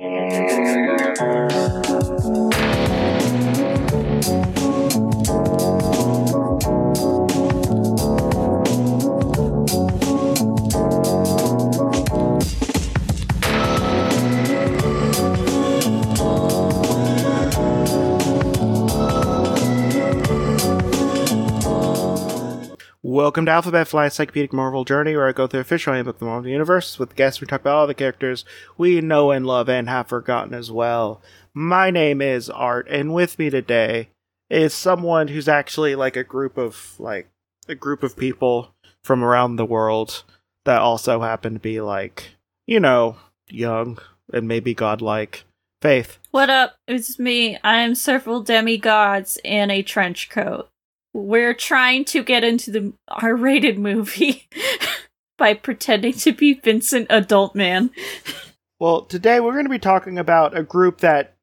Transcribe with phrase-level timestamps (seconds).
[0.00, 1.20] Thank
[5.28, 5.59] you.
[23.20, 26.24] Welcome to Alphabet Fly Encyclopedic Marvel Journey, where I go through official handbook of the
[26.24, 27.38] Marvel Universe with guests.
[27.38, 28.46] We talk about all the characters
[28.78, 31.20] we know and love and have forgotten as well.
[31.52, 34.08] My name is Art, and with me today
[34.48, 37.28] is someone who's actually like a group of like
[37.68, 40.24] a group of people from around the world
[40.64, 43.16] that also happen to be like you know
[43.50, 43.98] young
[44.32, 45.44] and maybe godlike.
[45.82, 46.18] Faith.
[46.30, 46.76] What up?
[46.88, 47.58] It's me.
[47.62, 50.70] I'm several demigods in a trench coat.
[51.12, 54.48] We're trying to get into the R rated movie
[55.38, 57.90] by pretending to be Vincent Adultman.
[58.78, 61.34] Well, today we're going to be talking about a group that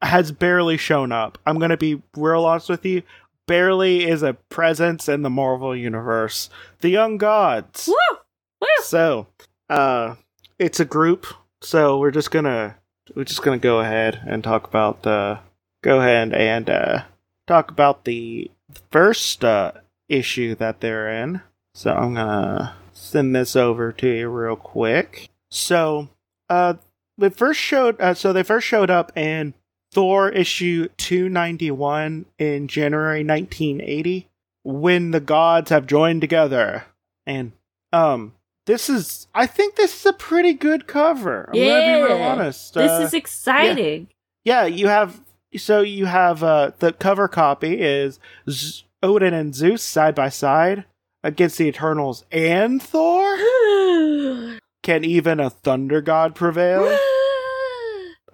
[0.00, 1.38] has barely shown up.
[1.44, 3.02] I'm going to be real honest with you.
[3.46, 6.50] Barely is a presence in the Marvel universe.
[6.80, 7.88] The Young Gods.
[7.88, 8.18] Woo!
[8.60, 8.66] Woo!
[8.82, 9.26] So,
[9.68, 10.16] uh,
[10.58, 11.26] it's a group.
[11.60, 12.76] So we're just gonna
[13.14, 15.40] we're just gonna go ahead and talk about the
[15.82, 17.02] go ahead and uh,
[17.46, 18.50] talk about the
[18.90, 19.72] first uh,
[20.08, 21.42] issue that they're in.
[21.74, 25.28] So I'm gonna send this over to you real quick.
[25.50, 26.08] So,
[26.48, 26.74] uh,
[27.16, 28.00] they first showed.
[28.00, 29.54] Uh, so they first showed up in
[29.92, 34.28] Thor issue 291 in January 1980
[34.64, 36.84] when the gods have joined together.
[37.26, 37.52] And
[37.92, 38.34] um
[38.66, 41.48] this is I think this is a pretty good cover.
[41.52, 42.28] I'm gonna be real Yeah.
[42.32, 42.74] honest.
[42.74, 44.08] This Uh, is exciting.
[44.44, 45.20] yeah, you have
[45.56, 48.18] so you have uh the cover copy is
[48.50, 50.84] Z- Odin and Zeus side by side
[51.24, 53.36] against the Eternals and Thor.
[54.82, 56.96] Can even a thunder god prevail?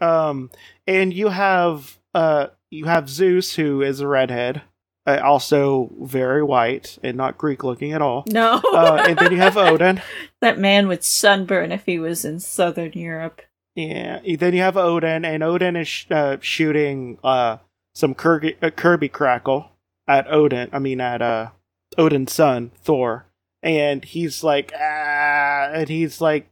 [0.01, 0.51] Um,
[0.89, 4.63] and you have uh you have Zeus who is a redhead,
[5.07, 8.25] uh, also very white and not Greek looking at all.
[8.27, 8.61] no.
[8.73, 10.03] Uh, and then you have Odin.
[10.41, 13.41] that man would sunburn if he was in Southern Europe.
[13.75, 14.21] Yeah.
[14.39, 17.59] Then you have Odin, and Odin is sh- uh, shooting uh
[17.95, 19.71] some Kirby, uh, Kirby crackle
[20.07, 20.69] at Odin.
[20.73, 21.51] I mean at uh
[21.99, 23.27] Odin's son Thor,
[23.63, 26.47] and he's like ah, and he's like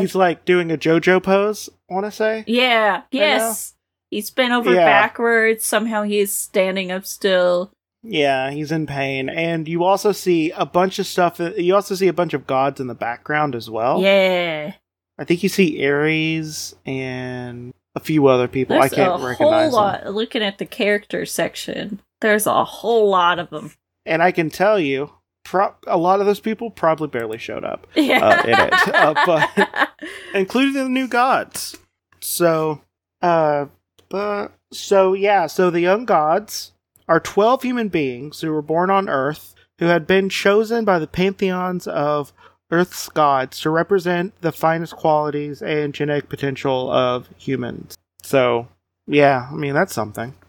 [0.00, 1.68] he's like doing a JoJo pose.
[1.90, 2.44] I Want to say?
[2.46, 3.74] yeah, yes.
[4.10, 4.84] He's been over Yeah.
[4.86, 5.64] backwards.
[5.64, 7.70] Somehow he's standing up still.
[8.02, 11.38] Yeah, he's in pain, and you also see a bunch of stuff.
[11.38, 14.00] You also see a bunch of gods in the background as well.
[14.02, 14.72] Yeah.
[15.20, 18.78] I think you see Ares and a few other people.
[18.78, 19.80] There's I can't a whole recognize them.
[19.80, 20.06] lot.
[20.14, 23.72] Looking at the character section, there's a whole lot of them.
[24.06, 25.12] and I can tell you,
[25.44, 28.26] pro- a lot of those people probably barely showed up, Yeah.
[28.26, 28.94] Uh, in it.
[28.94, 29.14] Uh,
[29.54, 29.88] but-
[30.34, 31.76] including the new gods.
[32.20, 32.80] So,
[33.22, 33.66] uh,
[34.08, 36.72] but so yeah, so the young gods
[37.08, 41.06] are twelve human beings who were born on Earth, who had been chosen by the
[41.06, 42.32] pantheons of
[42.70, 47.96] Earth's gods to represent the finest qualities and genetic potential of humans.
[48.22, 48.68] So,
[49.06, 50.34] yeah, I mean that's something.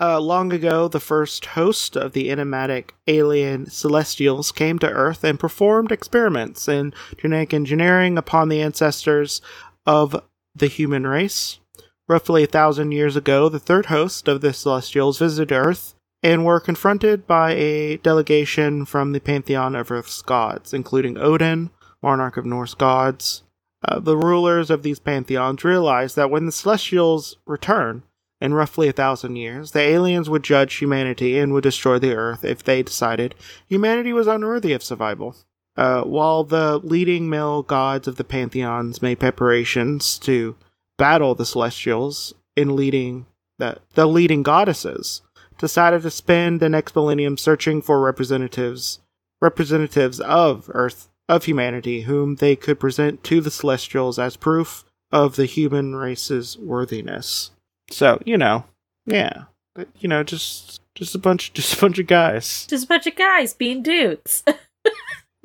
[0.00, 5.38] Uh, long ago, the first host of the enigmatic alien celestials came to Earth and
[5.38, 9.40] performed experiments in genetic engineering upon the ancestors
[9.86, 10.20] of
[10.54, 11.60] the human race.
[12.08, 15.93] Roughly a thousand years ago, the third host of the celestials visited Earth
[16.24, 21.68] and were confronted by a delegation from the pantheon of Earth's gods, including Odin,
[22.02, 23.42] monarch of Norse gods.
[23.86, 28.02] Uh, the rulers of these pantheons realized that when the celestials return,
[28.40, 32.42] in roughly a thousand years, the aliens would judge humanity and would destroy the Earth
[32.42, 33.34] if they decided
[33.68, 35.36] humanity was unworthy of survival.
[35.76, 40.56] Uh, while the leading male gods of the pantheons made preparations to
[40.96, 43.26] battle the Celestials, in leading
[43.58, 45.20] the, the leading goddesses
[45.58, 49.00] decided to spend the next millennium searching for representatives
[49.40, 55.36] representatives of Earth of humanity whom they could present to the Celestials as proof of
[55.36, 57.50] the human race's worthiness.
[57.90, 58.64] So, you know,
[59.06, 59.44] yeah.
[59.74, 62.66] But, You know, just just a bunch just a bunch of guys.
[62.66, 64.42] Just a bunch of guys being dudes.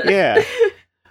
[0.06, 0.42] Yeah.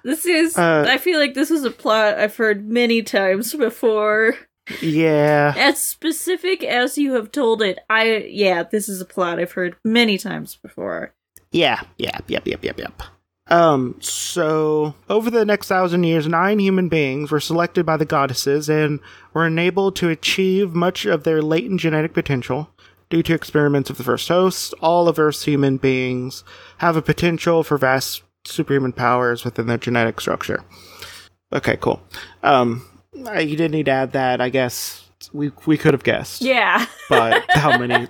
[0.03, 0.57] This is.
[0.57, 4.35] Uh, I feel like this is a plot I've heard many times before.
[4.83, 5.55] Yeah.
[5.57, 8.29] As specific as you have told it, I.
[8.29, 11.15] Yeah, this is a plot I've heard many times before.
[11.51, 11.81] Yeah.
[11.97, 13.03] yeah, yep, yep, yep, yep.
[13.51, 18.69] Um, so over the next thousand years, nine human beings were selected by the goddesses
[18.69, 19.01] and
[19.33, 22.69] were enabled to achieve much of their latent genetic potential.
[23.11, 26.45] Due to experiments of the first host, all of Earth's human beings
[26.79, 30.63] have a potential for vast superhuman powers within their genetic structure.
[31.51, 32.03] Okay, cool.
[32.43, 32.87] Um,
[33.19, 34.41] you didn't need to add that.
[34.41, 36.43] I guess we we could have guessed.
[36.43, 36.87] Yeah.
[37.09, 38.07] But how many?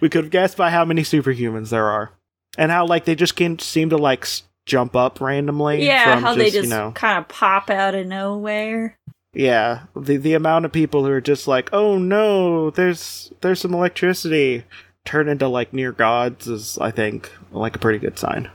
[0.00, 2.10] we could have guessed by how many superhumans there are,
[2.58, 5.84] and how like they just can't seem to like s- jump up randomly.
[5.86, 8.96] Yeah, from how they just, just you know kind of pop out of nowhere.
[9.32, 13.72] yeah the the amount of people who are just like oh no there's there's some
[13.72, 14.64] electricity
[15.04, 18.50] turn into like near gods is I think like a pretty good sign.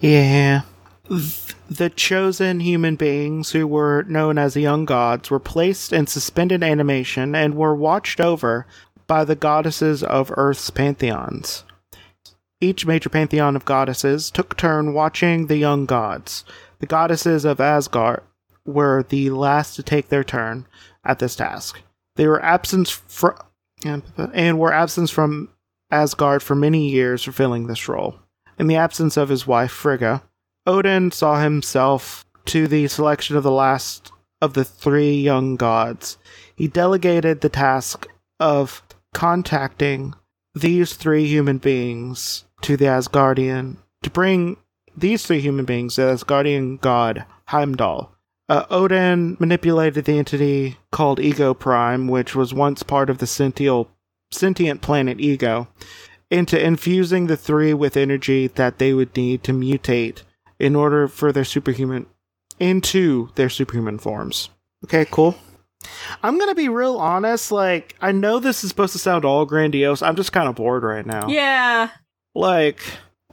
[0.00, 0.62] Yeah.
[1.08, 6.06] Th- The chosen human beings who were known as the young gods were placed in
[6.06, 8.66] suspended animation and were watched over
[9.06, 11.64] by the goddesses of Earth's pantheons.
[12.60, 16.44] Each major pantheon of goddesses took turn watching the young gods.
[16.80, 18.22] The goddesses of Asgard
[18.64, 20.66] were the last to take their turn
[21.04, 21.80] at this task.
[22.16, 23.34] They were absent from
[23.84, 25.50] and were absent from
[25.90, 28.16] Asgard for many years fulfilling this role.
[28.58, 30.22] In the absence of his wife Frigga,
[30.68, 34.12] Odin saw himself to the selection of the last
[34.42, 36.18] of the three young gods.
[36.54, 38.06] He delegated the task
[38.38, 38.82] of
[39.14, 40.12] contacting
[40.54, 44.58] these three human beings to the Asgardian to bring
[44.94, 48.12] these three human beings to the Asgardian god Heimdall.
[48.50, 53.88] Uh, Odin manipulated the entity called Ego Prime, which was once part of the sentient,
[54.30, 55.66] sentient planet Ego,
[56.30, 60.24] into infusing the three with energy that they would need to mutate
[60.58, 62.06] in order for their superhuman
[62.58, 64.50] into their superhuman forms.
[64.84, 65.36] Okay, cool.
[66.22, 67.52] I'm gonna be real honest.
[67.52, 70.02] Like, I know this is supposed to sound all grandiose.
[70.02, 71.28] I'm just kind of bored right now.
[71.28, 71.90] Yeah.
[72.34, 72.80] Like,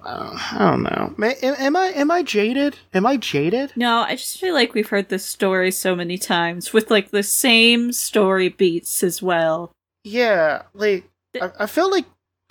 [0.04, 1.16] uh, I don't know.
[1.42, 2.78] Am, am I am I jaded?
[2.94, 3.74] Am I jaded?
[3.76, 7.24] No, I just feel like we've heard this story so many times with like the
[7.24, 9.72] same story beats as well.
[10.04, 10.64] Yeah.
[10.74, 11.10] Like,
[11.42, 12.06] I, I feel like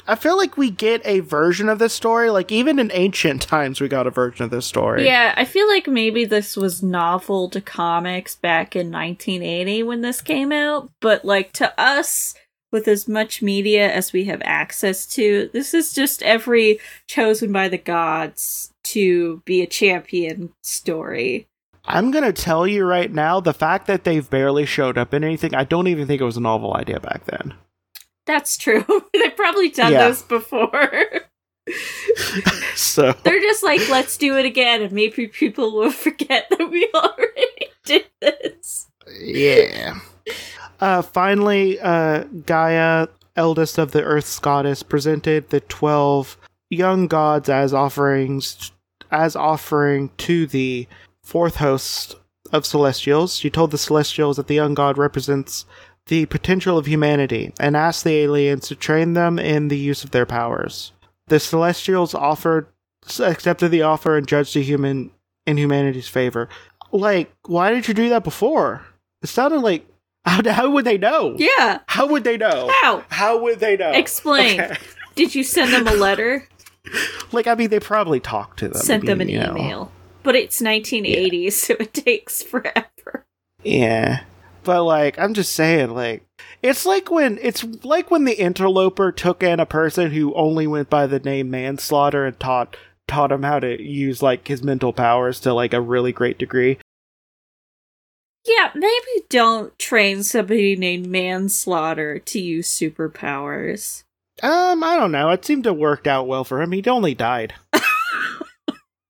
[0.06, 2.30] I feel like we get a version of this story.
[2.30, 5.06] Like, even in ancient times, we got a version of this story.
[5.06, 10.20] Yeah, I feel like maybe this was novel to comics back in 1980 when this
[10.20, 12.34] came out, but like to us,
[12.74, 17.68] with as much media as we have access to, this is just every chosen by
[17.68, 21.46] the gods to be a champion story.
[21.86, 25.54] I'm gonna tell you right now, the fact that they've barely showed up in anything,
[25.54, 27.54] I don't even think it was a novel idea back then.
[28.26, 28.84] That's true.
[29.12, 30.08] They've probably done Yeah.
[30.08, 30.90] this before.
[32.74, 36.88] so They're just like, let's do it again, and maybe people will forget that we
[36.94, 38.88] already did this.
[39.20, 39.98] yeah.
[40.80, 46.36] Uh, finally, uh, Gaia, eldest of the Earth's goddess, presented the twelve
[46.70, 48.72] young gods as offerings,
[49.10, 50.86] as offering to the
[51.22, 52.16] fourth host
[52.52, 53.36] of Celestials.
[53.36, 55.64] She told the Celestials that the young god represents
[56.06, 60.10] the potential of humanity and asked the aliens to train them in the use of
[60.10, 60.92] their powers.
[61.28, 62.66] The Celestials offered,
[63.20, 65.10] accepted the offer and judged the human
[65.46, 66.48] in humanity's favor.
[66.92, 68.82] Like, why did you do that before?
[69.22, 69.86] It sounded like
[70.26, 71.36] how, how would they know?
[71.38, 71.80] Yeah.
[71.86, 72.70] How would they know?
[72.80, 73.04] How?
[73.10, 73.90] How would they know?
[73.92, 74.60] Explain.
[74.60, 74.76] Okay.
[75.14, 76.48] Did you send them a letter?
[77.32, 78.80] Like, I mean, they probably talked to them.
[78.82, 79.56] Sent them an you know.
[79.56, 79.92] email.
[80.22, 83.24] But it's 1980s, so it takes forever.
[83.62, 84.24] Yeah.
[84.64, 86.24] But like I'm just saying like
[86.62, 90.88] it's like when it's like when the interloper took in a person who only went
[90.90, 92.76] by the name manslaughter and taught
[93.06, 96.78] taught him how to use like his mental powers to like a really great degree.
[98.46, 104.04] Yeah, maybe don't train somebody named Manslaughter to use superpowers.
[104.42, 105.30] Um I don't know.
[105.30, 106.72] It seemed to worked out well for him.
[106.72, 107.54] He'd only died.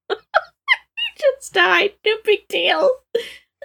[0.09, 0.17] He
[1.39, 1.93] just died.
[2.05, 2.91] No big deal.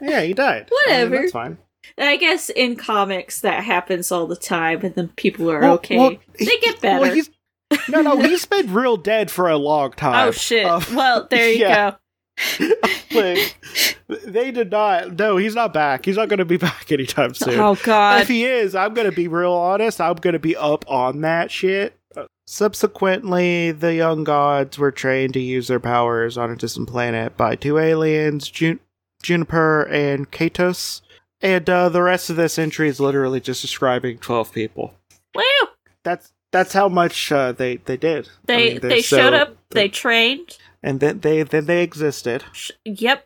[0.01, 0.69] Yeah, he died.
[0.72, 1.15] I mean, Whatever.
[1.17, 1.58] that's fine.
[1.98, 5.98] I guess in comics that happens all the time, and then people are Well- okay.
[5.98, 7.01] well, they he- get better.
[7.01, 7.29] Well, he's
[7.88, 10.27] No, no, he's been real dead for a long time.
[10.27, 10.65] oh shit!
[10.65, 11.91] Um, well, there you yeah.
[11.91, 11.96] go.
[13.12, 13.58] like,
[14.08, 15.17] they did not.
[15.19, 16.05] No, he's not back.
[16.05, 17.60] He's not going to be back anytime soon.
[17.60, 18.22] Oh god.
[18.22, 20.00] If he is, I'm going to be real honest.
[20.00, 21.96] I'm going to be up on that shit.
[22.48, 27.55] Subsequently, the young gods were trained to use their powers on a distant planet by
[27.55, 28.79] two aliens, Jun-
[29.22, 31.01] Juniper and Katos.
[31.41, 34.93] And uh, the rest of this entry is literally just describing 12 people.
[35.36, 35.43] Woo!
[36.03, 38.27] That's that's how much uh, they they did.
[38.27, 39.58] I They mean, they're they so- showed up.
[39.72, 40.58] They trained.
[40.81, 42.43] and then they then they existed.
[42.53, 43.25] Sh- yep.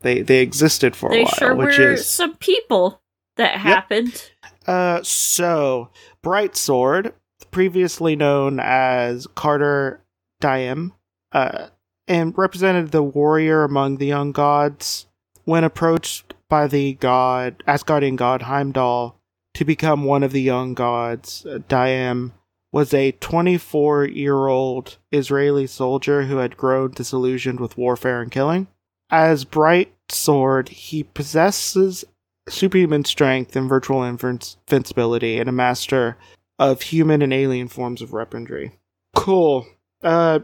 [0.00, 3.02] They they existed for a They while, sure which were is some people
[3.36, 4.30] that happened.
[4.66, 5.90] Uh, so
[6.22, 7.12] Bright Sword,
[7.50, 10.00] previously known as Carter
[10.40, 10.94] Diem,
[11.32, 11.66] uh,
[12.08, 15.04] and represented the warrior among the young gods.
[15.44, 19.16] When approached by the god Asgardian god Heimdall
[19.54, 22.32] to become one of the young gods, uh, Diem
[22.72, 28.66] was a 24 year old Israeli soldier who had grown disillusioned with warfare and killing.
[29.10, 32.04] As Bright sword, he possesses
[32.48, 36.16] superhuman strength and virtual invinci- invincibility, and a master
[36.58, 38.72] of human and alien forms of weaponry.
[39.14, 39.66] Cool.
[40.02, 40.40] Uh,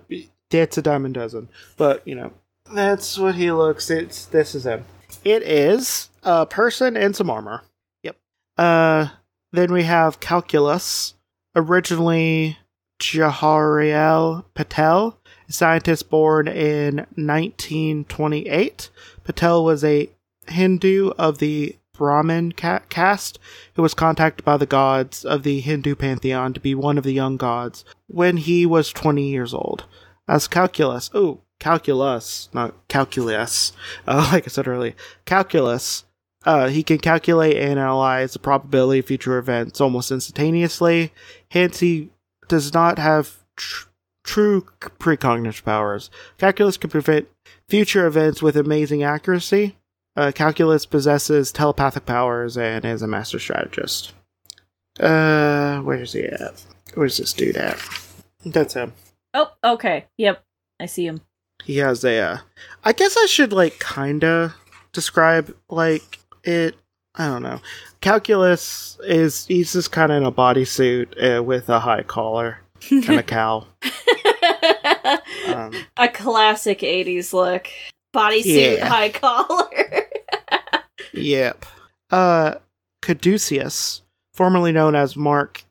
[0.50, 2.32] that's a diamond dozen, but you know
[2.72, 3.90] that's what he looks.
[3.90, 4.84] It's this is him.
[5.24, 7.62] It is a person in some armor.
[8.02, 8.16] Yep.
[8.56, 9.08] Uh,
[9.52, 11.14] then we have Calculus,
[11.54, 12.58] originally
[13.00, 18.90] Jahariel Patel, a scientist born in 1928.
[19.24, 20.10] Patel was a
[20.48, 23.38] Hindu of the Brahmin ca- caste
[23.74, 27.12] who was contacted by the gods of the Hindu pantheon to be one of the
[27.12, 29.84] young gods when he was 20 years old.
[30.26, 33.72] As Calculus, oh, calculus, not calculus,
[34.08, 36.04] uh, like I said earlier, calculus,
[36.44, 41.12] uh, he can calculate and analyze the probability of future events almost instantaneously.
[41.50, 42.10] Hence, he
[42.48, 43.88] does not have tr-
[44.24, 46.10] true precognitive powers.
[46.38, 47.28] Calculus can prevent
[47.68, 49.76] future events with amazing accuracy.
[50.16, 54.12] Uh, calculus possesses telepathic powers and is a master strategist.
[54.98, 56.64] Uh, where's he at?
[56.94, 57.78] Where's this dude at?
[58.44, 58.92] That's him.
[59.34, 60.06] Oh, okay.
[60.16, 60.42] Yep.
[60.80, 61.20] I see him.
[61.64, 62.18] He has a.
[62.18, 62.38] Uh,
[62.84, 64.54] I guess I should like kinda
[64.92, 66.76] describe like it.
[67.16, 67.60] I don't know.
[68.00, 72.58] Calculus is he's just kind of in a bodysuit uh, with a high collar
[72.90, 73.66] and a cowl.
[75.48, 77.68] Um, a classic 80s look.
[78.14, 78.88] Bodysuit, Yeah.
[78.88, 79.68] high collar.
[81.12, 81.66] Yep.
[82.10, 82.54] Uh,
[83.02, 84.02] Caduceus,
[84.32, 85.64] formerly known as Mark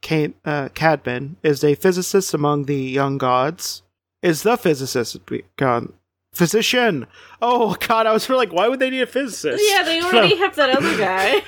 [0.45, 3.81] uh, Cadman, is a physicist among the young gods.
[4.21, 5.17] Is the physicist
[5.57, 5.93] gone?
[6.33, 7.07] Physician.
[7.41, 9.63] Oh God, I was like, why would they need a physicist?
[9.67, 11.41] yeah, they already have that other guy.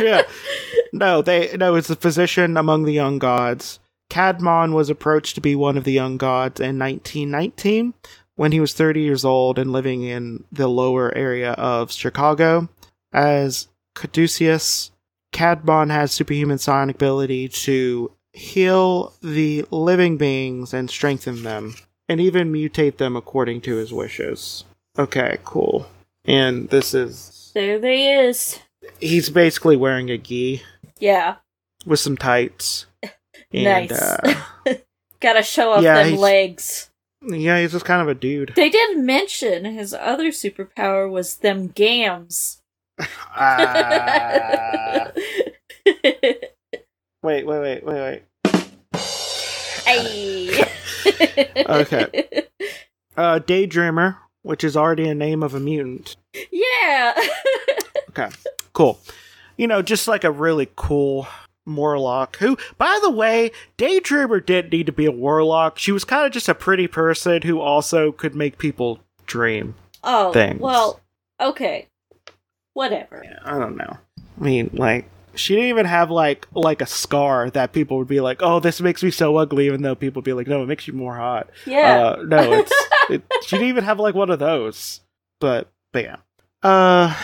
[0.04, 0.22] yeah.
[0.92, 3.78] No, they no, it's a physician among the young gods.
[4.10, 7.94] Cadmon was approached to be one of the young gods in 1919
[8.36, 12.68] when he was 30 years old and living in the lower area of Chicago.
[13.12, 14.90] As Caduceus,
[15.32, 21.74] Cadmon has superhuman psionic ability to heal the living beings and strengthen them,
[22.08, 24.64] and even mutate them according to his wishes.
[24.98, 25.86] Okay, cool.
[26.24, 28.58] And this is there they is.
[29.00, 30.62] he's basically wearing a gi
[30.98, 31.36] Yeah.
[31.86, 32.86] with some tights.
[33.52, 33.92] And, Nice.
[33.92, 34.34] Uh,
[35.20, 36.90] Gotta show off Yeah, them he's- legs.
[37.22, 38.52] yeah, he's just kind of a dude.
[38.56, 42.60] They didn't mention his other superpower was them gams.
[43.36, 45.03] Ah.
[47.60, 48.70] Wait, wait, wait, wait.
[49.84, 50.64] Hey.
[51.66, 52.06] Okay.
[53.16, 56.16] Uh, Daydreamer, which is already a name of a mutant.
[56.50, 57.14] Yeah.
[58.16, 58.30] Okay,
[58.74, 59.00] cool.
[59.56, 61.26] You know, just like a really cool
[61.66, 62.36] Morlock.
[62.36, 65.78] Who, by the way, Daydreamer didn't need to be a warlock.
[65.80, 69.74] She was kind of just a pretty person who also could make people dream.
[70.04, 70.60] oh, Things.
[70.60, 71.00] well,
[71.40, 71.88] okay.
[72.74, 73.24] Whatever.
[73.44, 73.98] I don't know.
[74.18, 78.20] I mean, like she didn't even have like like a scar that people would be
[78.20, 80.66] like, "Oh, this makes me so ugly," even though people would be like, "No, it
[80.66, 82.16] makes you more hot." Yeah.
[82.18, 82.72] Uh, no, it's
[83.10, 85.00] it, she didn't even have like one of those.
[85.40, 86.16] But but yeah.
[86.62, 87.14] Uh,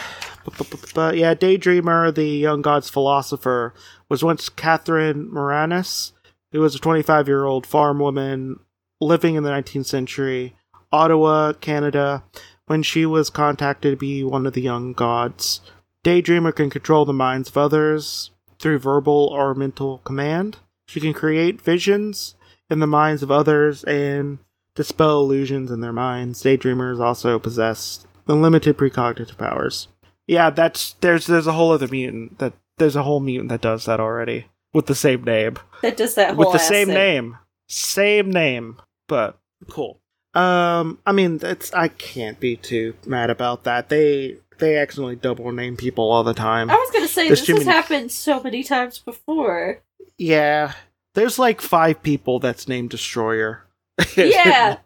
[0.45, 3.75] but, but, but, but yeah, Daydreamer, the young god's philosopher,
[4.09, 6.12] was once Catherine Moranis,
[6.52, 8.61] who was a 25 year old farm woman
[9.00, 10.57] living in the 19th century,
[10.93, 12.23] Ottawa, Canada,
[12.67, 15.61] when she was contacted to be one of the young gods.
[16.04, 20.59] Daydreamer can control the minds of others through verbal or mental command.
[20.87, 22.35] She can create visions
[22.69, 24.38] in the minds of others and
[24.75, 26.42] dispel illusions in their minds.
[26.42, 29.88] Daydreamers also possess unlimited precognitive powers.
[30.26, 33.85] Yeah, that's there's there's a whole other mutant that there's a whole mutant that does
[33.87, 36.95] that already with the same name that does that whole with the same thing.
[36.95, 39.38] name, same name, but
[39.69, 40.00] cool.
[40.35, 43.88] Um, I mean, that's I can't be too mad about that.
[43.88, 46.71] They they accidentally double name people all the time.
[46.71, 49.81] I was gonna say There's this has many- happened so many times before.
[50.19, 50.75] Yeah,
[51.14, 53.64] there's like five people that's named Destroyer.
[54.17, 54.76] Yeah.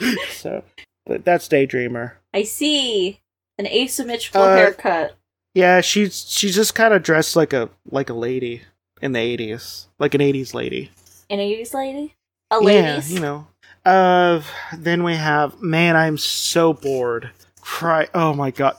[0.30, 0.62] so,
[1.06, 2.12] but that's Daydreamer.
[2.32, 3.20] I see
[3.58, 5.16] an asymmetrical Uh, haircut.
[5.54, 8.62] Yeah, she's she's just kind of dressed like a like a lady
[9.00, 10.90] in the eighties, like an eighties lady.
[11.30, 12.14] An 80s lady?
[12.50, 13.46] A Yeah, you know.
[13.84, 14.42] Uh,
[14.76, 15.96] then we have man.
[15.96, 17.30] I'm so bored.
[17.64, 18.08] Cry.
[18.12, 18.76] Oh my god.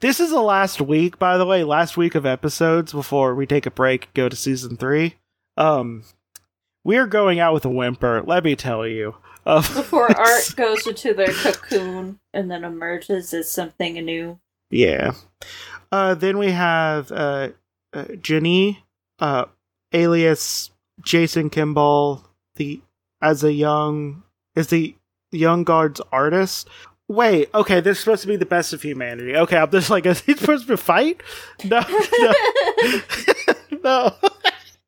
[0.00, 1.64] This is the last week, by the way.
[1.64, 4.12] Last week of episodes before we take a break.
[4.14, 5.16] Go to season three.
[5.58, 6.04] Um,
[6.82, 8.22] we're going out with a whimper.
[8.22, 9.16] Let me tell you.
[9.44, 14.40] Before Art goes into their cocoon and then emerges as something new.
[14.70, 15.12] Yeah.
[15.92, 17.50] Uh, then we have uh,
[17.92, 18.82] uh, Genie,
[19.18, 19.44] uh,
[19.92, 20.70] alias
[21.02, 22.24] Jason Kimball,
[22.56, 22.80] the
[23.20, 24.22] as a young
[24.56, 24.96] is the
[25.30, 26.66] young guard's artist.
[27.08, 29.36] Wait, okay, this is supposed to be the best of humanity.
[29.36, 31.20] Okay, I'm just like, is he supposed to fight?
[31.64, 31.82] No,
[32.20, 32.32] no,
[33.84, 34.14] no.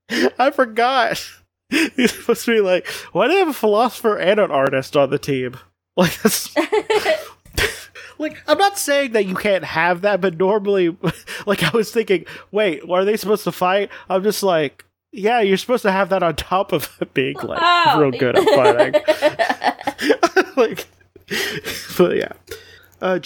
[0.38, 1.22] I forgot.
[1.70, 5.10] He's supposed to be like, why do they have a philosopher and an artist on
[5.10, 5.56] the team?
[5.96, 6.54] Like, that's,
[8.18, 10.96] like I'm not saying that you can't have that, but normally,
[11.46, 13.90] like I was thinking, wait, are they supposed to fight?
[14.08, 18.00] I'm just like, yeah, you're supposed to have that on top of being like Oh.
[18.00, 20.54] real good at fighting.
[20.56, 20.86] like,
[21.98, 22.32] but yeah.
[23.00, 23.18] Uh,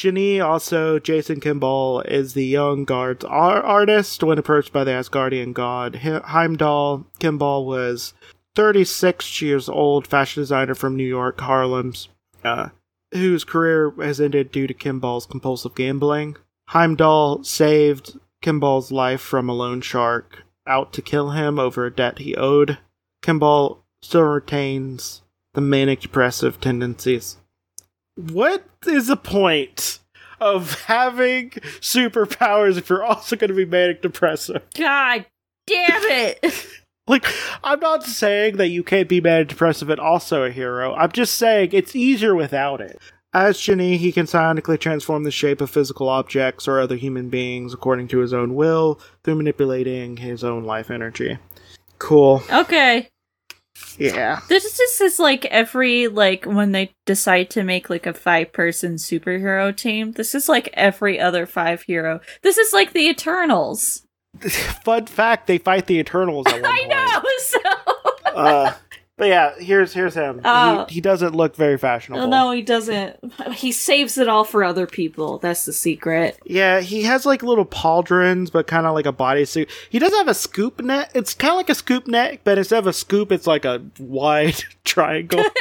[0.45, 4.23] also Jason Kimball, is the young guard's ar- artist.
[4.25, 8.15] When approached by the Asgardian god Heimdall, Kimball was
[8.57, 12.09] 36 years old, fashion designer from New York, Harlem's,
[12.43, 12.71] uh,
[13.13, 16.37] whose career has ended due to Kimball's compulsive gambling.
[16.71, 22.19] Heimdall saved Kimball's life from a loan shark out to kill him over a debt
[22.19, 22.79] he owed.
[23.23, 25.23] Kimball still retains
[25.55, 27.39] the manic depressive tendencies.
[28.19, 30.01] What is the point
[30.41, 34.63] of having superpowers if you're also going to be manic depressive?
[34.75, 35.25] God
[35.67, 36.67] damn it!
[37.09, 37.25] Like,
[37.65, 40.95] I'm not saying that you can't be manic depressive and also a hero.
[40.95, 43.01] I'm just saying it's easier without it.
[43.33, 47.73] As Genie, he can psionically transform the shape of physical objects or other human beings
[47.73, 51.39] according to his own will through manipulating his own life energy.
[51.99, 52.43] Cool.
[52.53, 53.09] Okay.
[53.99, 54.41] Yeah.
[54.49, 58.53] This is just is like every like when they decide to make like a five
[58.53, 60.13] person superhero team.
[60.13, 62.21] This is like every other five hero.
[62.43, 64.07] This is like the Eternals.
[64.85, 67.23] Fun fact: they fight the Eternals I know.
[67.39, 68.73] So Uh,
[69.19, 70.41] but yeah, here's here's him.
[70.45, 70.87] Oh.
[70.89, 72.29] He, he doesn't look very fashionable.
[72.29, 73.19] no, he doesn't.
[73.53, 75.39] He saves it all for other people.
[75.39, 76.39] That's the secret.
[76.47, 79.69] Yeah, he has like little pauldrons, but kind of like a bodysuit.
[79.91, 81.11] He does have a scoop net.
[81.15, 83.83] It's kind of like a scoop neck, but instead of a scoop, it's like a
[83.99, 85.45] wide triangle.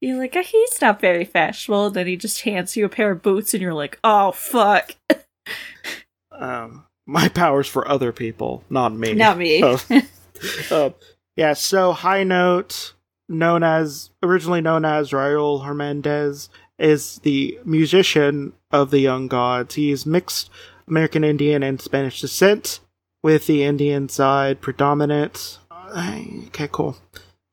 [0.00, 1.86] You're like, "Ah, he's not very fashionable.
[1.86, 4.94] And then he just hands you a pair of boots, and you're like, oh fuck,
[6.32, 9.14] um, my powers for other people, not me.
[9.14, 9.62] not me.
[9.64, 9.80] Oh.
[10.70, 10.90] Uh,
[11.36, 12.94] yeah, so High Note,
[13.28, 19.74] known as originally known as Raul Hernandez, is the musician of the Young Gods.
[19.74, 20.50] He's mixed
[20.86, 22.80] American Indian and Spanish descent,
[23.26, 25.58] with the Indian side predominant.
[26.48, 26.96] Okay, cool.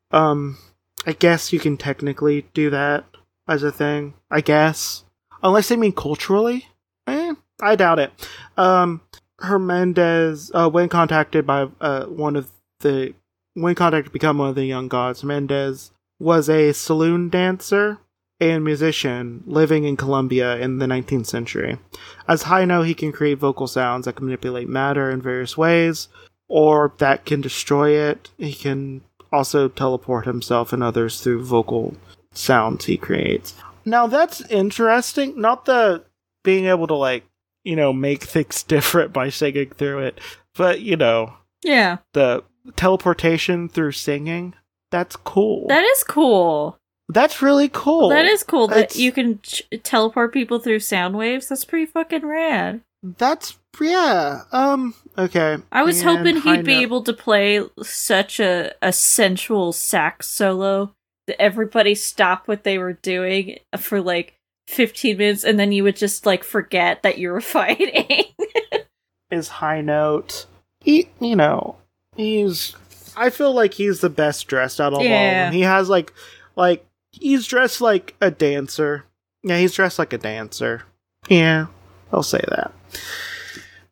[0.10, 0.58] Um,
[1.06, 3.06] I guess you can technically do that
[3.48, 4.16] as a thing.
[4.32, 5.04] I guess,
[5.44, 6.66] unless they mean culturally.
[7.06, 8.12] Eh, I doubt it.
[8.58, 9.02] Um,
[9.40, 12.50] Hernandez, uh, when contacted by uh, one of
[12.84, 13.14] the
[13.56, 18.00] when contacted to become one of the young gods, Mendez was a saloon dancer
[18.40, 21.78] and musician living in Colombia in the 19th century.
[22.28, 26.08] As High Note, he can create vocal sounds that can manipulate matter in various ways,
[26.48, 28.30] or that can destroy it.
[28.38, 31.96] He can also teleport himself and others through vocal
[32.34, 33.56] sounds he creates.
[33.86, 35.40] Now that's interesting.
[35.40, 36.04] Not the
[36.44, 37.24] being able to like,
[37.64, 40.20] you know, make things different by singing through it,
[40.56, 42.44] but you know, yeah, the
[42.76, 44.54] teleportation through singing.
[44.92, 45.68] That's cool.
[45.70, 46.78] that is cool.
[47.10, 48.10] That's really cool.
[48.10, 51.48] That is cool that It's- you can ch- teleport people through sound waves.
[51.50, 52.82] That's pretty fucking rad.
[53.02, 54.44] That's yeah.
[54.52, 54.94] Um.
[55.18, 55.58] Okay.
[55.72, 60.28] I was And hoping he'd be note- able to play such a, a sensual sax
[60.28, 60.94] solo
[61.28, 64.36] that everybody stopped what they were doing for like
[64.70, 68.26] 15 minutes and then you would just like forget that you were fighting.
[69.32, 70.46] is high note.
[70.80, 71.78] He, you know,
[72.16, 72.76] he's.
[73.16, 75.54] I feel like he's the best dressed out of all of them.
[75.54, 76.14] He has like,
[76.56, 79.06] like he's dressed like a dancer.
[79.44, 80.84] Yeah, he's dressed like a dancer.
[81.30, 81.68] Yeah,
[82.12, 82.74] I'll say that.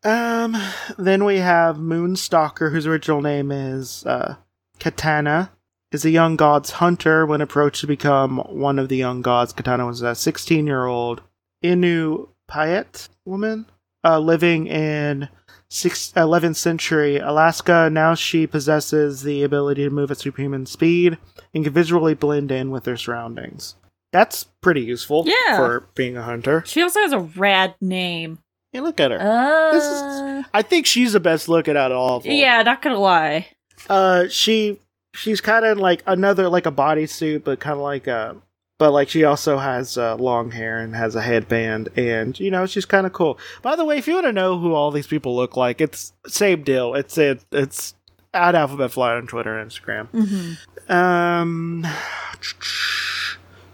[0.04, 0.56] Um,
[0.98, 4.36] then we have Moonstalker, whose original name is uh,
[4.80, 5.52] Katana,
[5.92, 7.24] is a young god's hunter.
[7.24, 11.22] When approached to become one of the young gods, Katana was a 16 year old
[11.62, 13.66] Inu Payet woman
[14.04, 15.28] uh, living in
[15.72, 17.88] six, 11th century Alaska.
[17.90, 21.18] Now she possesses the ability to move at superhuman speed
[21.54, 23.76] and can visually blend in with her surroundings.
[24.12, 25.56] That's pretty useful Yeah.
[25.56, 26.62] for being a hunter.
[26.66, 28.38] she also has a rad name.
[28.72, 29.18] Hey, look at her.
[29.20, 32.32] Uh, This is- I think she's the best looking out of all of them.
[32.32, 33.48] yeah, not gonna lie.
[33.88, 34.78] Uh, she
[35.14, 38.36] she's kind of like another like a bodysuit, but kind of like a.
[38.78, 42.66] But like she also has uh, long hair and has a headband, and you know
[42.66, 43.38] she's kind of cool.
[43.62, 46.12] By the way, if you want to know who all these people look like, it's
[46.26, 46.94] same deal.
[46.94, 47.94] It's it it's
[48.34, 50.08] at Alphabet Fly on Twitter and Instagram.
[50.08, 51.86] hmm Um,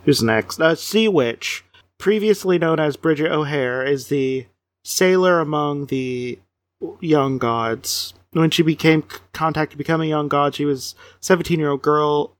[0.04, 0.60] who's next?
[0.60, 1.64] Uh, Sea Witch,
[1.98, 4.46] previously known as Bridget O'Hare, is the
[4.84, 6.38] sailor among the
[7.00, 8.14] young gods.
[8.32, 12.36] When she became contacted to become a young god, she was 17 year old girl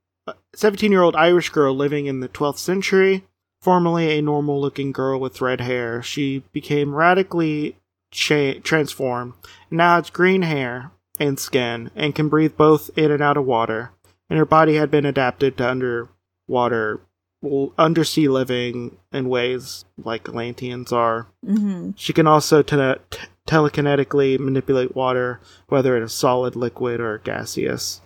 [0.55, 3.25] 17 year old Irish girl living in the 12th century.
[3.61, 7.77] Formerly a normal looking girl with red hair, she became radically
[8.13, 9.35] cha- transformed.
[9.69, 13.91] Now has green hair and skin and can breathe both in and out of water.
[14.31, 17.01] And her body had been adapted to underwater,
[17.77, 21.27] undersea living in ways like Atlanteans are.
[21.45, 22.77] hmm She can also t-
[23.49, 28.01] telekinetically manipulate water, whether it is solid, liquid, or gaseous.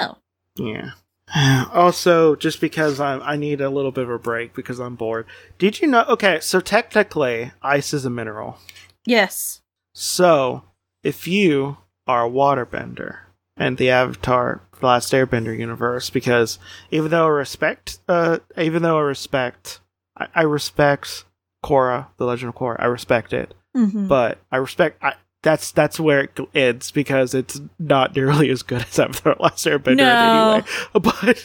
[0.00, 0.16] Oh.
[0.56, 0.92] Yeah.
[1.72, 5.26] Also, just because I'm, I need a little bit of a break because I'm bored.
[5.58, 6.04] Did you know?
[6.08, 8.58] Okay, so technically, ice is a mineral.
[9.04, 9.60] Yes.
[9.92, 10.62] So,
[11.02, 13.18] if you are a waterbender
[13.56, 16.58] and the Avatar The Last Airbender universe, because
[16.90, 19.80] even though I respect, uh, even though I respect,
[20.16, 21.24] I, I respect
[21.64, 25.02] Korra, The Legend of Korra, I respect it, hmm but I respect.
[25.02, 25.14] I,
[25.44, 29.98] that's that's where it ends because it's not nearly as good as Avatar: Last Airbender
[29.98, 30.50] No.
[30.50, 30.64] anyway.
[30.92, 31.44] But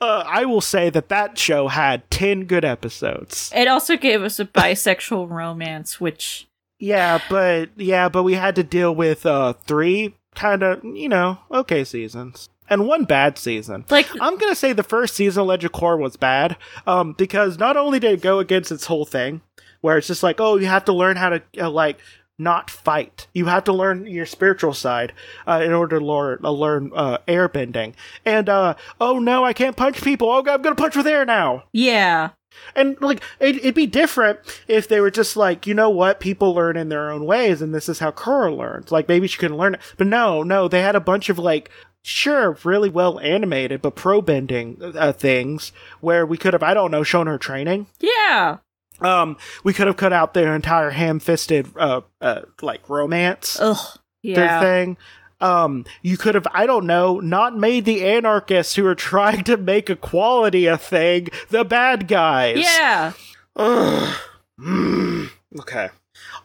[0.00, 3.50] uh, I will say that that show had ten good episodes.
[3.54, 6.46] It also gave us a bisexual romance, which
[6.78, 11.38] Yeah, but yeah, but we had to deal with uh three kind of you know
[11.50, 13.84] okay seasons and one bad season.
[13.88, 17.58] like I'm gonna say the first season of Legend of Korra was bad, um, because
[17.58, 19.40] not only did it go against its whole thing,
[19.82, 21.98] where it's just like, oh, you have to learn how to uh, like
[22.38, 23.26] not fight.
[23.32, 25.12] You have to learn your spiritual side
[25.46, 27.94] uh, in order to learn, uh, learn uh, airbending.
[28.24, 30.28] And uh, oh no, I can't punch people.
[30.28, 31.64] Oh, I'm gonna punch with air now.
[31.72, 32.30] yeah.
[32.74, 36.54] And like it, it'd be different if they were just like, you know what, people
[36.54, 38.90] learn in their own ways, and this is how Korra learns.
[38.90, 41.70] Like maybe she couldn't learn it, but no, no, they had a bunch of like,
[42.02, 45.70] sure, really well animated, but pro bending uh, things
[46.00, 47.88] where we could have, I don't know, shown her training.
[48.00, 48.58] Yeah.
[49.00, 53.98] Um, we could have cut out their entire ham-fisted, uh, uh like romance Ugh.
[54.22, 54.60] Yeah.
[54.60, 54.96] thing.
[55.40, 59.56] Um, you could have, I don't know, not made the anarchists who are trying to
[59.56, 62.58] make equality a thing the bad guys.
[62.58, 63.12] Yeah.
[63.54, 64.16] Ugh.
[64.58, 65.30] Mm.
[65.60, 65.90] Okay.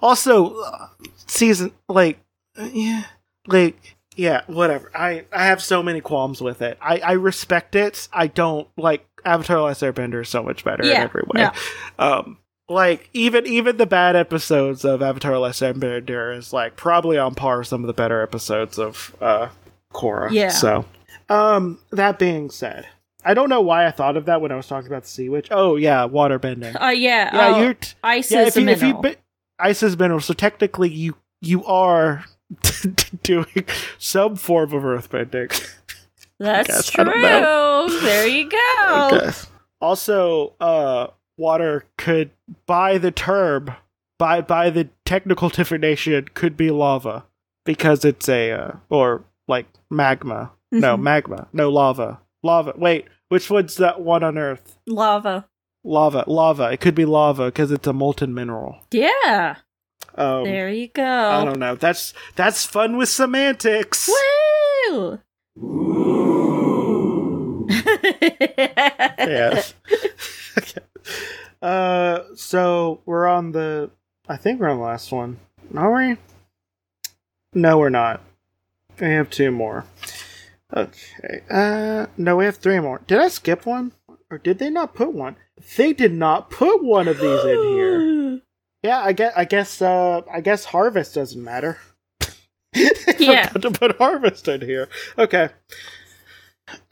[0.01, 0.87] Also, uh,
[1.27, 2.19] season like,
[2.57, 3.05] uh, yeah,
[3.47, 4.91] like yeah, whatever.
[4.93, 6.77] I I have so many qualms with it.
[6.81, 8.07] I I respect it.
[8.11, 11.43] I don't like Avatar: Last Airbender is so much better in every way.
[11.43, 11.51] no.
[11.97, 12.37] Um.
[12.71, 17.35] Like even even the bad episodes of Avatar: The Last Airbender is like probably on
[17.35, 19.49] par with some of the better episodes of uh
[19.93, 20.31] Korra.
[20.31, 20.49] Yeah.
[20.49, 20.85] So,
[21.29, 22.87] um, that being said,
[23.25, 25.29] I don't know why I thought of that when I was talking about the Sea
[25.29, 25.49] Witch.
[25.51, 26.75] Oh yeah, water bending.
[26.77, 27.35] Uh, yeah.
[27.35, 28.43] Yeah, oh, you're t- ice yeah.
[28.43, 29.01] is you, if you mineral.
[29.01, 29.15] be-
[29.59, 32.23] ice is mineral, so technically you you are
[33.23, 33.65] doing
[33.97, 35.69] some form of earthbending.
[36.39, 36.89] That's guess.
[36.89, 37.05] True.
[38.01, 39.31] There you go.
[39.79, 41.07] Also, uh,
[41.37, 42.31] water could,
[42.65, 43.71] by the term,
[44.17, 47.25] by by the technical definition, could be lava
[47.65, 50.51] because it's a uh, or like magma.
[50.71, 51.01] No, Mhm.
[51.01, 51.47] magma.
[51.53, 52.19] No lava.
[52.43, 52.73] Lava.
[52.77, 54.77] Wait, which one's that one on Earth?
[54.87, 55.47] Lava.
[55.83, 56.23] Lava.
[56.27, 56.71] Lava.
[56.71, 58.77] It could be lava because it's a molten mineral.
[58.91, 59.55] Yeah.
[60.15, 61.03] Um, there you go.
[61.03, 61.75] I don't know.
[61.75, 64.09] That's that's fun with semantics.
[64.89, 65.19] Woo!
[69.19, 69.73] Yes.
[71.61, 73.89] uh, so we're on the.
[74.27, 75.39] I think we're on the last one.
[75.75, 76.17] Are we?
[77.53, 78.21] No, we're not.
[78.99, 79.85] We have two more.
[80.75, 81.41] Okay.
[81.49, 83.01] Uh, no, we have three more.
[83.07, 83.91] Did I skip one,
[84.29, 85.35] or did they not put one?
[85.75, 88.41] They did not put one of these in here.
[88.83, 89.33] Yeah, I guess.
[89.35, 89.79] I guess.
[89.79, 91.77] Uh, I guess harvest doesn't matter.
[93.19, 93.47] Yeah.
[93.49, 94.89] Forgot to put harvest in here.
[95.15, 95.49] Okay.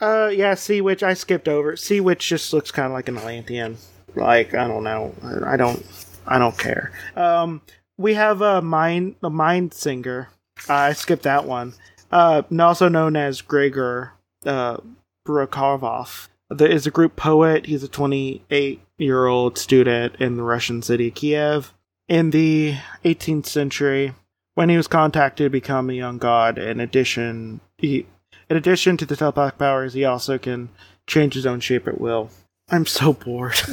[0.00, 0.54] Uh, yeah.
[0.54, 1.02] Sea witch.
[1.02, 1.76] I skipped over.
[1.76, 3.78] Sea witch just looks kind of like an Atlantean.
[4.16, 5.14] Like I don't know.
[5.44, 5.84] I don't.
[6.26, 6.92] I don't care.
[7.16, 7.62] Um,
[7.98, 9.16] we have a mind.
[9.22, 10.28] A mind singer.
[10.68, 11.74] Uh, I skipped that one.
[12.10, 14.12] Uh, also known as Gregor.
[14.44, 14.78] Uh,
[15.26, 16.28] Burakovov.
[16.48, 17.66] There is a group poet.
[17.66, 21.72] He's a 28 year old student in the Russian city Kiev.
[22.08, 24.14] In the 18th century,
[24.54, 28.06] when he was contacted to become a young god, in addition, he,
[28.48, 30.70] in addition to the telepathic powers, he also can
[31.06, 32.30] change his own shape at will.
[32.70, 33.54] I'm so bored.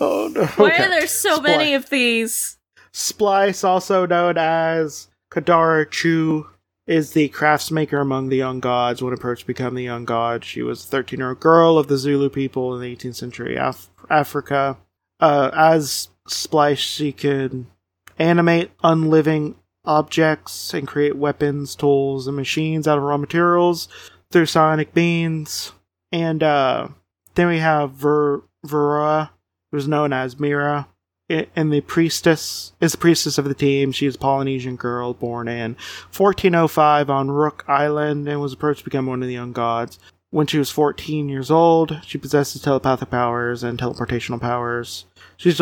[0.00, 0.46] oh no!
[0.56, 0.84] Why Okay.
[0.84, 2.58] are there so many of these?
[2.92, 6.46] Splice, also known as Kadara Chu,
[6.86, 9.02] is the craftsmaker among the young gods.
[9.02, 11.88] When approached to become the young god, she was a 13 year old girl of
[11.88, 14.76] the Zulu people in the 18th century Af- Africa.
[15.20, 17.66] Uh, as Splice, she could
[18.18, 23.88] animate unliving objects and create weapons, tools, and machines out of raw materials
[24.30, 25.72] through sonic beams.
[26.14, 26.88] And uh,
[27.34, 29.32] then we have Ver- Vera,
[29.72, 30.86] who's known as Mira
[31.28, 33.90] and the priestess is the priestess of the team.
[33.90, 35.76] She is a Polynesian girl born in
[36.16, 39.98] 1405 on Rook Island and was approached to become one of the young gods.
[40.30, 42.00] when she was 14 years old.
[42.04, 45.06] She possesses telepathic powers and teleportational powers.
[45.36, 45.60] She's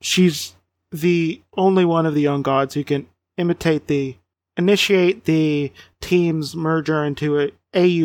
[0.00, 0.54] she's
[0.90, 4.16] the only one of the young gods who can imitate the
[4.56, 8.00] initiate the team's merger into a, a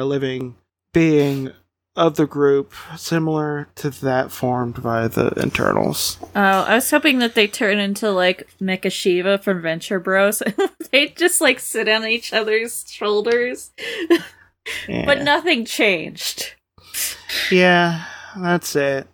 [0.00, 0.56] a living
[0.96, 1.50] being
[1.94, 6.18] of the group, similar to that formed by the Eternals.
[6.34, 10.42] Oh, I was hoping that they turn into like Mecha Shiva from Venture Bros.
[10.92, 13.72] they just like sit on each other's shoulders,
[14.88, 15.04] Yeah.
[15.04, 16.54] but nothing changed.
[17.50, 18.04] Yeah,
[18.38, 19.06] that's it.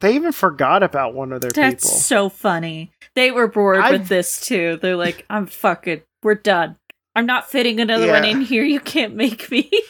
[0.00, 1.98] They even forgot about one of their That's people.
[1.98, 2.92] so funny.
[3.16, 4.78] They were bored I've- with this too.
[4.80, 6.76] They're like, I'm fucking, we're done.
[7.16, 8.64] I'm not fitting another one in here.
[8.64, 9.68] You can't make me.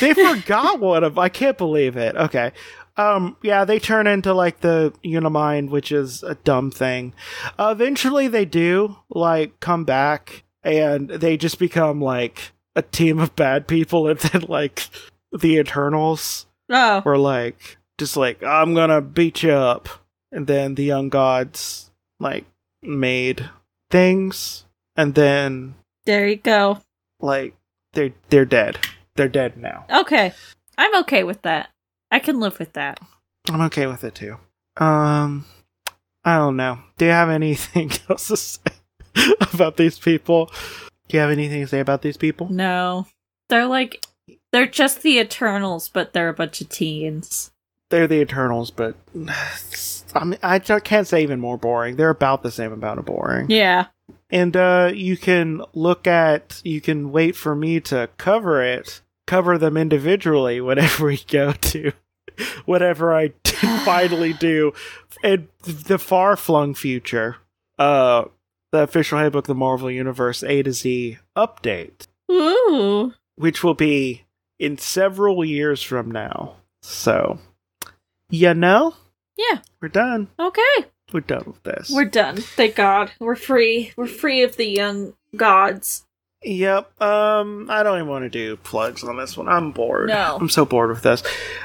[0.00, 1.18] they forgot one of.
[1.18, 2.16] I can't believe it.
[2.16, 2.52] Okay.
[2.96, 3.36] Um.
[3.42, 7.14] Yeah, they turn into like the Unimind, which is a dumb thing.
[7.58, 13.36] Uh, eventually, they do like come back, and they just become like a team of
[13.36, 14.88] bad people, and then like
[15.32, 19.88] the Eternals oh, were like just like I'm gonna beat you up,
[20.32, 22.44] and then the young gods like
[22.82, 23.48] made
[23.90, 24.64] things,
[24.96, 25.74] and then
[26.06, 26.80] there you go.
[27.20, 27.54] like
[27.92, 28.78] they're they're dead.
[29.20, 29.84] They're dead now.
[29.90, 30.32] Okay.
[30.78, 31.68] I'm okay with that.
[32.10, 33.00] I can live with that.
[33.50, 34.38] I'm okay with it too.
[34.78, 35.44] Um,
[36.24, 36.78] I don't know.
[36.96, 38.72] Do you have anything else to say
[39.52, 40.50] about these people?
[41.08, 42.50] Do you have anything to say about these people?
[42.50, 43.08] No.
[43.50, 44.06] They're like,
[44.52, 47.50] they're just the Eternals, but they're a bunch of teens.
[47.90, 48.96] They're the Eternals, but
[50.14, 51.96] I mean, I can't say even more boring.
[51.96, 53.50] They're about the same amount of boring.
[53.50, 53.88] Yeah.
[54.30, 59.56] And uh, you can look at, you can wait for me to cover it, cover
[59.56, 61.92] them individually whenever we go to,
[62.64, 63.32] whatever I
[63.84, 64.72] finally do,
[65.22, 67.36] in the far flung future.
[67.78, 68.24] Uh,
[68.72, 73.14] the official handbook of the Marvel Universe A to Z update, Ooh.
[73.36, 74.24] which will be
[74.58, 76.56] in several years from now.
[76.82, 77.38] So,
[78.28, 78.94] you know,
[79.36, 79.60] Yeah.
[79.80, 80.28] we're done.
[80.38, 80.86] Okay.
[81.12, 81.90] We're done with this.
[81.90, 82.36] We're done.
[82.36, 83.12] Thank God.
[83.20, 83.92] We're free.
[83.96, 86.04] We're free of the young gods.
[86.42, 87.02] Yep.
[87.02, 89.48] Um, I don't even want to do plugs on this one.
[89.48, 90.08] I'm bored.
[90.08, 90.38] No.
[90.40, 91.22] I'm so bored with this.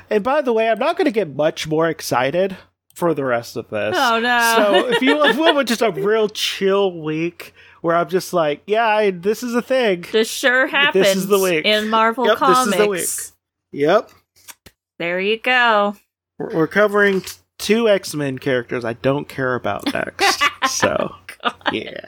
[0.09, 2.57] And by the way, I'm not going to get much more excited
[2.93, 3.95] for the rest of this.
[3.97, 4.53] Oh no.
[4.57, 9.11] So if you want just a real chill week where I'm just like, yeah, I,
[9.11, 10.05] this is a thing.
[10.11, 11.65] this sure happens This is the week.
[11.65, 12.71] in Marvel Yep, this Comics.
[12.71, 13.81] is the week.
[13.87, 14.09] Yep.
[14.97, 15.95] There you go.
[16.39, 20.41] We're, we're covering t- two X Men characters I don't care about next.
[20.69, 21.15] so
[21.71, 22.01] yeah.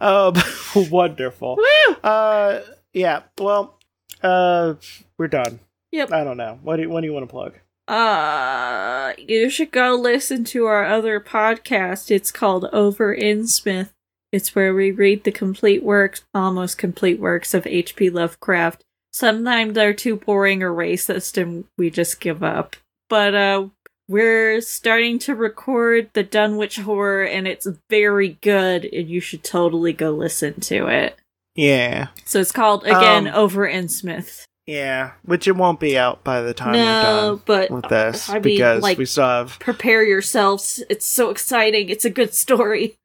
[0.00, 0.34] Um,
[0.90, 1.58] wonderful.
[2.02, 2.60] Uh,
[2.92, 3.22] yeah.
[3.38, 3.78] Well,
[4.22, 4.74] uh,
[5.16, 5.60] we're done.
[5.92, 6.12] Yep.
[6.12, 6.58] I don't know.
[6.62, 7.54] What do you, what do you want to plug?
[7.86, 12.10] Uh, you should go listen to our other podcast.
[12.10, 13.90] It's called Over Innsmouth.
[14.30, 18.10] It's where we read the complete works, almost complete works of H.P.
[18.10, 18.84] Lovecraft.
[19.10, 22.76] Sometimes they're too boring or racist and we just give up.
[23.08, 23.68] But, uh,
[24.08, 29.92] we're starting to record the Dunwich Horror and it's very good and you should totally
[29.92, 31.16] go listen to it.
[31.54, 32.08] Yeah.
[32.24, 34.44] So it's called, again, Um, Over Innsmouth.
[34.66, 35.12] Yeah.
[35.24, 38.42] Which it won't be out by the time we're done but with this I mean,
[38.42, 39.58] because like- we still have.
[39.58, 40.82] prepare yourselves.
[40.90, 41.88] It's so exciting.
[41.88, 42.96] It's a good story.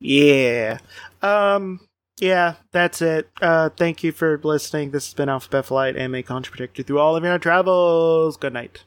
[0.00, 0.78] Yeah.
[1.22, 1.80] Um.
[2.20, 3.28] Yeah, that's it.
[3.42, 4.92] Uh, thank you for listening.
[4.92, 8.36] This has been Alphabet Flight, Anime Contra you through all of your travels.
[8.36, 8.84] Good night.